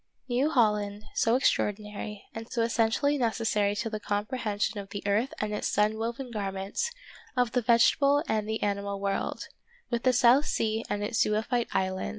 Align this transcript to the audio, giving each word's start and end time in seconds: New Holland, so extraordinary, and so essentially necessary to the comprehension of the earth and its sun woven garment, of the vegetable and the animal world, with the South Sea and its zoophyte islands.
New 0.27 0.49
Holland, 0.49 1.03
so 1.13 1.35
extraordinary, 1.35 2.25
and 2.33 2.51
so 2.51 2.63
essentially 2.63 3.19
necessary 3.19 3.75
to 3.75 3.87
the 3.87 3.99
comprehension 3.99 4.79
of 4.79 4.89
the 4.89 5.03
earth 5.05 5.31
and 5.39 5.53
its 5.53 5.67
sun 5.67 5.95
woven 5.99 6.31
garment, 6.31 6.89
of 7.37 7.51
the 7.51 7.61
vegetable 7.61 8.23
and 8.27 8.49
the 8.49 8.63
animal 8.63 8.99
world, 8.99 9.47
with 9.91 10.01
the 10.01 10.11
South 10.11 10.47
Sea 10.47 10.83
and 10.89 11.03
its 11.03 11.19
zoophyte 11.23 11.67
islands. 11.71 12.09